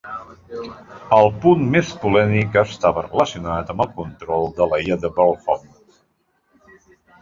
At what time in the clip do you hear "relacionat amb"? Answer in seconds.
3.09-3.87